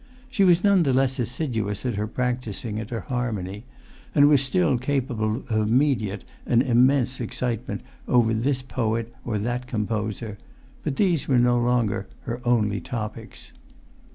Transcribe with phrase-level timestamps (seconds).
[0.31, 3.65] She was none the less assiduous at her practising and her harmony,
[4.15, 10.39] and was still capable of immediate and immense excitement over this poet or that composer;
[10.83, 13.51] but these were no longer her only topics.